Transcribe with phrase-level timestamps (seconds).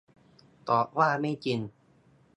[0.69, 1.59] ตอบว่า ไม่จริง